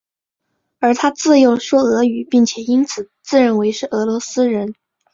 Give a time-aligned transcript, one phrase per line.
[0.79, 4.73] 而他自幼说俄语并且因此自认为是俄罗斯人。